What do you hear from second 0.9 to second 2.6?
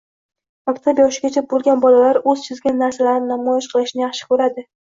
yoshigacha bo‘lgan bolalar o‘z